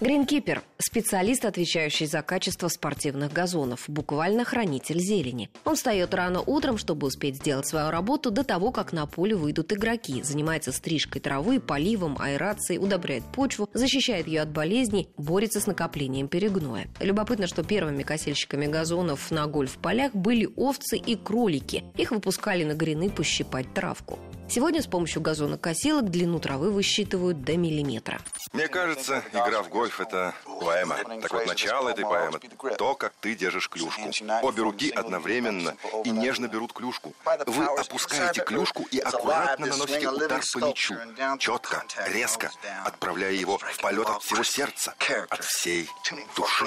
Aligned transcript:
Гринкипер– 0.00 0.62
специалист, 0.78 1.44
отвечающий 1.44 2.06
за 2.06 2.22
качество 2.22 2.68
спортивных 2.68 3.32
газонов, 3.32 3.82
буквально 3.88 4.44
хранитель 4.44 5.00
зелени. 5.00 5.50
Он 5.64 5.74
встает 5.74 6.14
рано 6.14 6.40
утром, 6.40 6.78
чтобы 6.78 7.08
успеть 7.08 7.38
сделать 7.38 7.66
свою 7.66 7.90
работу 7.90 8.30
до 8.30 8.44
того, 8.44 8.70
как 8.70 8.92
на 8.92 9.06
поле 9.06 9.34
выйдут 9.34 9.72
игроки, 9.72 10.22
занимается 10.22 10.70
стрижкой 10.70 11.20
травы, 11.20 11.58
поливом, 11.58 12.16
аэрацией, 12.20 12.78
удобряет 12.78 13.24
почву, 13.24 13.68
защищает 13.74 14.28
ее 14.28 14.42
от 14.42 14.50
болезней, 14.50 15.08
борется 15.16 15.58
с 15.58 15.66
накоплением 15.66 16.28
перегноя. 16.28 16.86
Любопытно, 17.00 17.48
что 17.48 17.64
первыми 17.64 18.04
косильщиками 18.04 18.66
газонов 18.66 19.32
на 19.32 19.48
гольф-полях 19.48 20.14
были 20.14 20.48
овцы 20.54 20.96
и 20.96 21.16
кролики. 21.16 21.82
Их 21.96 22.12
выпускали 22.12 22.62
на 22.62 22.74
грины 22.74 23.10
пощипать 23.10 23.74
травку. 23.74 24.20
Сегодня 24.48 24.80
с 24.80 24.86
помощью 24.86 25.20
газонокосилок 25.20 26.08
длину 26.08 26.38
травы 26.38 26.70
высчитывают 26.70 27.42
до 27.42 27.58
миллиметра. 27.58 28.18
Мне 28.54 28.66
кажется, 28.68 29.22
игра 29.34 29.62
в 29.62 29.68
гольф– 29.68 29.87
это 29.98 30.34
поэма. 30.60 30.96
Так 31.22 31.32
вот, 31.32 31.46
начало 31.46 31.88
этой 31.90 32.04
поэмы– 32.04 32.40
то, 32.78 32.94
как 32.94 33.12
ты 33.20 33.34
держишь 33.34 33.68
клюшку. 33.68 34.02
Обе 34.42 34.62
руки 34.62 34.90
одновременно 34.90 35.76
и 36.04 36.10
нежно 36.10 36.48
берут 36.48 36.72
клюшку. 36.72 37.12
Вы 37.46 37.64
опускаете 37.64 38.42
клюшку 38.42 38.86
и 38.90 38.98
аккуратно 38.98 39.66
наносите 39.66 40.08
удар 40.08 40.40
по 40.52 40.58
мячу. 40.58 40.94
Четко, 41.38 41.84
резко, 42.06 42.50
отправляя 42.84 43.32
его 43.32 43.58
в 43.58 43.80
полет 43.80 44.08
от 44.08 44.22
всего 44.22 44.42
сердца, 44.42 44.94
от 45.28 45.44
всей 45.44 45.88
души. 46.36 46.66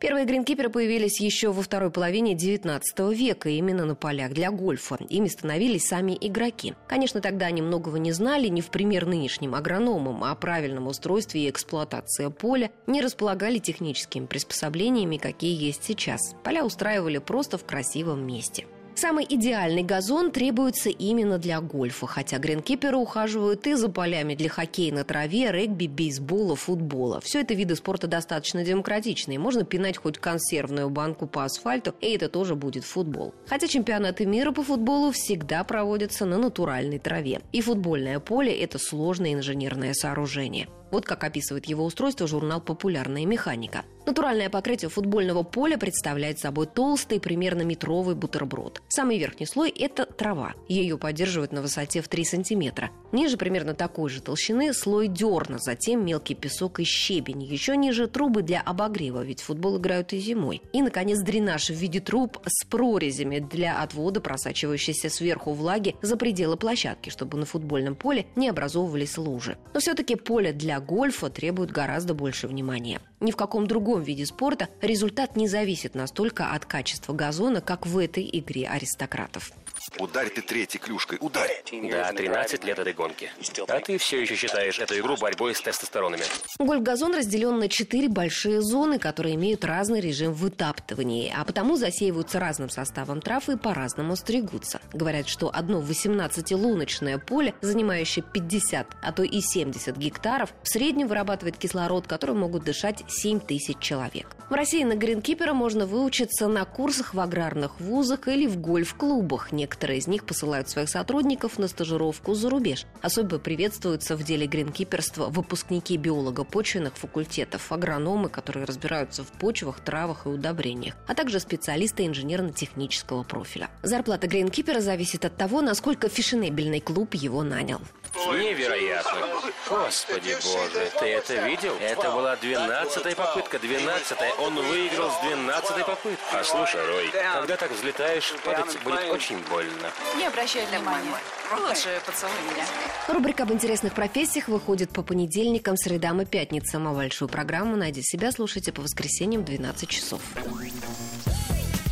Первые 0.00 0.24
гринкиперы 0.24 0.68
появились 0.68 1.20
еще 1.20 1.52
во 1.52 1.62
второй 1.62 1.90
половине 1.90 2.34
19 2.34 2.98
века, 3.16 3.48
именно 3.48 3.84
на 3.84 3.94
полях 3.94 4.32
для 4.32 4.50
гольфа. 4.50 4.98
Ими 5.08 5.28
становились 5.28 5.86
сами 5.86 6.16
игроки. 6.20 6.74
Конечно, 6.88 7.20
тогда 7.20 7.46
они 7.46 7.62
многого 7.62 7.98
не 7.98 8.12
знали, 8.12 8.48
не 8.48 8.60
в 8.60 8.70
пример 8.70 9.06
нынешним 9.06 9.54
агрономам, 9.54 10.24
а 10.24 10.32
о 10.32 10.34
правильном 10.34 10.86
устройстве 10.86 11.44
и 11.44 11.50
эксплуатации 11.50 12.28
поля, 12.28 12.61
не 12.86 13.00
располагали 13.00 13.58
техническими 13.58 14.26
приспособлениями, 14.26 15.16
какие 15.16 15.60
есть 15.60 15.84
сейчас. 15.84 16.34
Поля 16.44 16.64
устраивали 16.64 17.18
просто 17.18 17.58
в 17.58 17.64
красивом 17.64 18.26
месте. 18.26 18.66
Самый 19.02 19.26
идеальный 19.28 19.82
газон 19.82 20.30
требуется 20.30 20.88
именно 20.88 21.36
для 21.36 21.60
гольфа, 21.60 22.06
хотя 22.06 22.38
гринкиперы 22.38 22.96
ухаживают 22.96 23.66
и 23.66 23.74
за 23.74 23.88
полями 23.88 24.36
для 24.36 24.48
хоккея 24.48 24.94
на 24.94 25.02
траве, 25.02 25.50
регби, 25.50 25.88
бейсбола, 25.88 26.54
футбола. 26.54 27.20
Все 27.20 27.40
это 27.40 27.52
виды 27.54 27.74
спорта 27.74 28.06
достаточно 28.06 28.62
демократичные. 28.62 29.40
Можно 29.40 29.64
пинать 29.64 29.96
хоть 29.96 30.18
консервную 30.18 30.88
банку 30.88 31.26
по 31.26 31.42
асфальту, 31.42 31.96
и 32.00 32.14
это 32.14 32.28
тоже 32.28 32.54
будет 32.54 32.84
футбол. 32.84 33.34
Хотя 33.48 33.66
чемпионаты 33.66 34.24
мира 34.24 34.52
по 34.52 34.62
футболу 34.62 35.10
всегда 35.10 35.64
проводятся 35.64 36.24
на 36.24 36.38
натуральной 36.38 37.00
траве. 37.00 37.40
И 37.50 37.60
футбольное 37.60 38.20
поле– 38.20 38.56
это 38.62 38.78
сложное 38.78 39.32
инженерное 39.34 39.94
сооружение. 39.94 40.68
Вот 40.92 41.06
как 41.06 41.24
описывает 41.24 41.64
его 41.64 41.84
устройство 41.84 42.28
журнал 42.28 42.60
«Популярная 42.60 43.26
механика». 43.26 43.82
Натуральное 44.04 44.50
покрытие 44.50 44.88
футбольного 44.88 45.44
поля 45.44 45.78
представляет 45.78 46.40
собой 46.40 46.66
толстый, 46.66 47.20
примерно 47.20 47.62
метровый 47.62 48.14
бутерброд. 48.16 48.82
Самый 48.88 49.18
верхний 49.18 49.46
слой– 49.46 49.70
это 49.78 50.06
трава. 50.06 50.54
Ее 50.68 50.98
поддерживают 50.98 51.52
на 51.52 51.62
высоте 51.62 52.02
в 52.02 52.08
3 52.08 52.24
сантиметра. 52.24 52.90
Ниже 53.12 53.36
примерно 53.36 53.74
такой 53.74 54.10
же 54.10 54.20
толщины 54.20 54.74
слой 54.74 55.06
дерна, 55.06 55.58
затем 55.58 56.04
мелкий 56.04 56.34
песок 56.34 56.80
и 56.80 56.84
щебень. 56.84 57.44
Еще 57.44 57.76
ниже 57.76 58.08
трубы 58.08 58.42
для 58.42 58.60
обогрева, 58.60 59.22
ведь 59.22 59.40
футбол 59.40 59.78
играют 59.78 60.12
и 60.12 60.18
зимой. 60.18 60.62
И, 60.72 60.82
наконец, 60.82 61.20
дренаж 61.20 61.70
в 61.70 61.74
виде 61.74 62.00
труб 62.00 62.38
с 62.44 62.64
прорезями 62.64 63.38
для 63.38 63.80
отвода 63.80 64.20
просачивающейся 64.20 65.10
сверху 65.10 65.52
влаги 65.52 65.94
за 66.02 66.16
пределы 66.16 66.56
площадки, 66.56 67.10
чтобы 67.10 67.38
на 67.38 67.46
футбольном 67.46 67.94
поле 67.94 68.26
не 68.34 68.48
образовывались 68.48 69.16
лужи. 69.16 69.56
Но 69.74 69.80
все-таки 69.80 70.16
поле 70.16 70.52
для 70.52 70.80
гольфа 70.80 71.30
требует 71.30 71.70
гораздо 71.70 72.14
больше 72.14 72.48
внимания. 72.48 73.00
Ни 73.22 73.30
в 73.30 73.36
каком 73.36 73.68
другом 73.68 74.02
виде 74.02 74.26
спорта 74.26 74.68
результат 74.80 75.36
не 75.36 75.46
зависит 75.46 75.94
настолько 75.94 76.50
от 76.50 76.66
качества 76.66 77.12
газона, 77.12 77.60
как 77.60 77.86
в 77.86 77.96
этой 77.98 78.28
игре 78.32 78.66
аристократов. 78.66 79.52
Ударь 79.98 80.30
ты 80.30 80.42
третьей 80.42 80.80
клюшкой, 80.80 81.18
ударь. 81.20 81.62
Да, 81.90 82.12
13 82.12 82.64
лет 82.64 82.78
этой 82.78 82.92
гонки. 82.92 83.30
А 83.68 83.80
ты 83.80 83.98
все 83.98 84.22
еще 84.22 84.36
считаешь 84.36 84.78
эту 84.78 84.98
игру 84.98 85.16
борьбой 85.16 85.54
с 85.54 85.60
тестостеронами. 85.60 86.22
Гольф-газон 86.58 87.14
разделен 87.14 87.58
на 87.58 87.68
четыре 87.68 88.08
большие 88.08 88.62
зоны, 88.62 88.98
которые 88.98 89.34
имеют 89.34 89.64
разный 89.64 90.00
режим 90.00 90.32
вытаптывания, 90.32 91.34
а 91.36 91.44
потому 91.44 91.76
засеиваются 91.76 92.38
разным 92.38 92.70
составом 92.70 93.20
трав 93.20 93.48
и 93.48 93.56
по-разному 93.56 94.16
стригутся. 94.16 94.80
Говорят, 94.92 95.28
что 95.28 95.50
одно 95.52 95.80
18-луночное 95.82 97.18
поле, 97.18 97.54
занимающее 97.60 98.24
50, 98.24 98.86
а 99.02 99.12
то 99.12 99.22
и 99.22 99.40
70 99.40 99.96
гектаров, 99.96 100.54
в 100.62 100.68
среднем 100.68 101.08
вырабатывает 101.08 101.58
кислород, 101.58 102.06
которым 102.06 102.40
могут 102.40 102.64
дышать 102.64 103.02
7 103.12 103.40
тысяч 103.40 103.78
человек. 103.78 104.36
В 104.52 104.54
России 104.54 104.84
на 104.84 104.96
гринкипера 104.96 105.54
можно 105.54 105.86
выучиться 105.86 106.46
на 106.46 106.64
курсах 106.66 107.14
в 107.14 107.20
аграрных 107.20 107.80
вузах 107.80 108.28
или 108.28 108.46
в 108.46 108.58
гольф-клубах. 108.60 109.50
Некоторые 109.50 109.98
из 109.98 110.06
них 110.06 110.24
посылают 110.24 110.68
своих 110.68 110.90
сотрудников 110.90 111.58
на 111.58 111.68
стажировку 111.68 112.34
за 112.34 112.50
рубеж. 112.50 112.84
Особо 113.00 113.38
приветствуются 113.38 114.14
в 114.14 114.22
деле 114.22 114.46
гринкиперства 114.46 115.28
выпускники 115.28 115.96
биолого-почвенных 115.96 116.96
факультетов, 116.96 117.72
агрономы, 117.72 118.28
которые 118.28 118.66
разбираются 118.66 119.24
в 119.24 119.28
почвах, 119.28 119.80
травах 119.80 120.26
и 120.26 120.28
удобрениях, 120.28 120.96
а 121.06 121.14
также 121.14 121.40
специалисты 121.40 122.06
инженерно-технического 122.06 123.22
профиля. 123.22 123.70
Зарплата 123.82 124.26
гринкипера 124.26 124.80
зависит 124.80 125.24
от 125.24 125.34
того, 125.34 125.62
насколько 125.62 126.10
фешенебельный 126.10 126.80
клуб 126.80 127.14
его 127.14 127.42
нанял. 127.42 127.80
Невероятно. 128.14 129.28
Господи 129.68 130.36
боже, 130.42 130.90
ты 130.98 131.06
это 131.06 131.46
видел? 131.46 131.74
Это 131.80 132.10
была 132.10 132.36
двенадцатая 132.36 133.14
попытка, 133.14 133.58
двенадцатая. 133.58 134.32
Он 134.34 134.54
выиграл 134.54 135.10
с 135.10 135.20
двенадцатой 135.26 135.84
попытки. 135.84 136.22
А 136.32 136.44
слушай, 136.44 136.84
Рой, 136.86 137.10
когда 137.34 137.56
так 137.56 137.70
взлетаешь, 137.70 138.34
падать 138.44 138.78
будет 138.82 139.10
очень 139.10 139.38
больно. 139.50 139.90
Не 140.16 140.26
обращай 140.26 140.66
внимания. 140.66 141.16
Лучше 141.58 142.00
поцелуй 142.06 142.34
меня. 142.50 142.64
Рубрика 143.08 143.42
об 143.42 143.52
интересных 143.52 143.94
профессиях 143.94 144.48
выходит 144.48 144.90
по 144.90 145.02
понедельникам, 145.02 145.76
средам 145.76 146.20
и 146.22 146.24
пятницам, 146.24 146.88
а 146.88 146.92
большую 146.92 147.28
программу 147.28 147.76
«Найди 147.76 148.02
себя» 148.02 148.32
слушайте 148.32 148.72
по 148.72 148.82
воскресеньям 148.82 149.42
в 149.42 149.44
12 149.46 149.88
часов. 149.88 150.20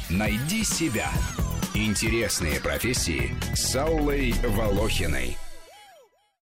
Найди 0.08 0.64
себя. 0.64 1.10
Интересные 1.74 2.60
профессии 2.60 3.34
с 3.54 3.76
Аллой 3.76 4.34
Волохиной. 4.42 5.36